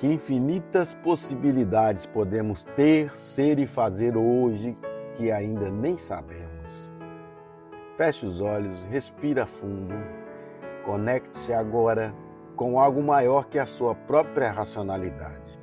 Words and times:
Que 0.00 0.06
infinitas 0.06 0.94
possibilidades 0.94 2.06
podemos 2.06 2.64
ter, 2.64 3.14
ser 3.14 3.58
e 3.58 3.66
fazer 3.66 4.16
hoje 4.16 4.74
que 5.14 5.30
ainda 5.30 5.70
nem 5.70 5.98
sabemos. 5.98 6.90
Feche 7.92 8.24
os 8.24 8.40
olhos, 8.40 8.82
respira 8.84 9.44
fundo, 9.44 9.94
conecte-se 10.86 11.52
agora 11.52 12.14
com 12.56 12.80
algo 12.80 13.02
maior 13.02 13.44
que 13.44 13.58
a 13.58 13.66
sua 13.66 13.94
própria 13.94 14.50
racionalidade. 14.50 15.60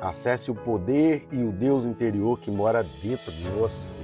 Acesse 0.00 0.50
o 0.50 0.54
poder 0.54 1.28
e 1.30 1.44
o 1.44 1.52
Deus 1.52 1.84
interior 1.84 2.40
que 2.40 2.50
mora 2.50 2.82
dentro 2.82 3.30
de 3.30 3.50
você. 3.50 3.98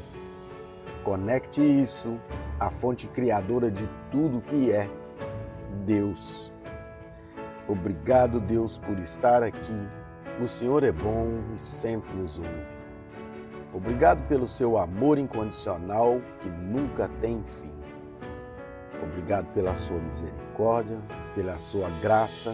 Conecte 1.03 1.63
isso 1.63 2.21
à 2.59 2.71
fonte 2.71 3.09
criadora 3.09 3.71
de 3.71 3.89
tudo 4.11 4.43
que 4.43 4.71
é 4.71 4.87
Deus. 5.87 6.50
Obrigado, 7.71 8.41
Deus, 8.41 8.79
por 8.79 8.99
estar 8.99 9.45
aqui. 9.45 9.89
O 10.43 10.49
Senhor 10.49 10.83
é 10.83 10.91
bom 10.91 11.39
e 11.55 11.57
sempre 11.59 12.13
nos 12.17 12.37
ouve. 12.37 12.67
Obrigado 13.73 14.27
pelo 14.27 14.49
seu 14.49 14.77
amor 14.77 15.19
incondicional 15.19 16.21
que 16.41 16.49
nunca 16.49 17.09
tem 17.21 17.41
fim. 17.45 17.73
Obrigado 19.01 19.47
pela 19.55 19.73
sua 19.77 20.01
misericórdia, 20.01 20.99
pela 21.37 21.61
sua 21.61 21.89
graça. 22.03 22.53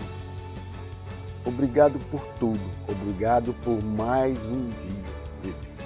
Obrigado 1.47 1.99
por 2.11 2.21
tudo. 2.39 2.61
Obrigado 2.87 3.55
por 3.65 3.83
mais 3.83 4.51
um 4.51 4.69
dia 4.69 5.03
de 5.43 5.49
vida. 5.49 5.85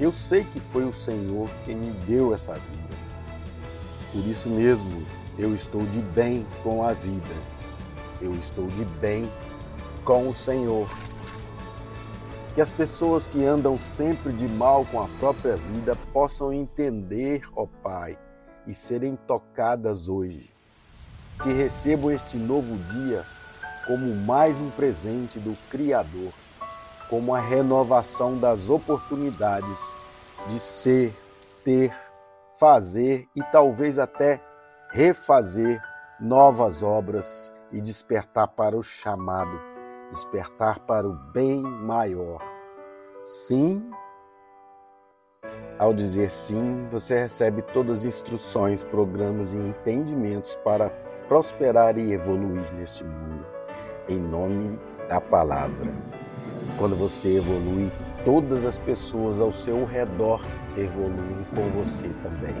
Eu 0.00 0.10
sei 0.10 0.42
que 0.42 0.58
foi 0.58 0.82
o 0.82 0.92
Senhor 0.92 1.48
quem 1.64 1.76
me 1.76 1.92
deu 2.08 2.34
essa 2.34 2.54
vida. 2.54 2.96
Por 4.12 4.26
isso 4.26 4.48
mesmo, 4.48 5.06
eu 5.38 5.54
estou 5.54 5.82
de 5.86 6.00
bem 6.00 6.44
com 6.64 6.82
a 6.82 6.92
vida 6.92 7.54
eu 8.20 8.32
estou 8.34 8.66
de 8.68 8.84
bem 8.84 9.30
com 10.04 10.28
o 10.28 10.34
Senhor. 10.34 10.88
Que 12.54 12.60
as 12.60 12.70
pessoas 12.70 13.26
que 13.26 13.44
andam 13.44 13.76
sempre 13.76 14.32
de 14.32 14.46
mal 14.46 14.84
com 14.84 15.02
a 15.02 15.08
própria 15.18 15.56
vida 15.56 15.96
possam 16.12 16.52
entender, 16.52 17.42
ó 17.56 17.66
Pai, 17.66 18.16
e 18.66 18.72
serem 18.72 19.16
tocadas 19.16 20.08
hoje. 20.08 20.52
Que 21.42 21.52
recebam 21.52 22.12
este 22.12 22.36
novo 22.36 22.76
dia 22.92 23.24
como 23.86 24.14
mais 24.14 24.58
um 24.60 24.70
presente 24.70 25.38
do 25.38 25.56
Criador, 25.68 26.32
como 27.10 27.34
a 27.34 27.40
renovação 27.40 28.38
das 28.38 28.70
oportunidades 28.70 29.94
de 30.46 30.58
ser, 30.58 31.12
ter, 31.64 31.92
fazer 32.58 33.26
e 33.34 33.42
talvez 33.50 33.98
até 33.98 34.40
refazer 34.90 35.82
novas 36.20 36.82
obras 36.82 37.52
e 37.72 37.80
despertar 37.80 38.48
para 38.48 38.76
o 38.76 38.82
chamado, 38.82 39.60
despertar 40.10 40.78
para 40.80 41.08
o 41.08 41.14
bem 41.32 41.62
maior. 41.62 42.40
Sim, 43.22 43.90
ao 45.78 45.92
dizer 45.92 46.30
sim, 46.30 46.86
você 46.88 47.18
recebe 47.18 47.62
todas 47.62 48.00
as 48.00 48.06
instruções, 48.06 48.84
programas 48.84 49.52
e 49.52 49.56
entendimentos 49.56 50.54
para 50.56 50.90
prosperar 51.26 51.98
e 51.98 52.12
evoluir 52.12 52.72
neste 52.74 53.02
mundo, 53.02 53.44
em 54.08 54.18
nome 54.18 54.78
da 55.08 55.20
palavra. 55.20 55.92
Quando 56.78 56.94
você 56.94 57.38
evolui, 57.38 57.90
todas 58.24 58.64
as 58.64 58.78
pessoas 58.78 59.40
ao 59.40 59.50
seu 59.50 59.84
redor 59.84 60.40
evoluem 60.76 61.44
com 61.54 61.68
você 61.70 62.08
também. 62.22 62.54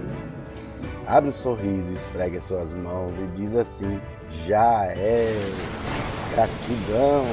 Abre 1.06 1.30
um 1.30 1.32
sorriso, 1.32 1.92
esfrega 1.92 2.40
suas 2.40 2.72
mãos 2.72 3.18
e 3.18 3.26
diz 3.28 3.54
assim: 3.54 4.00
já 4.46 4.84
é. 4.86 5.34
Gratidão. 6.34 7.24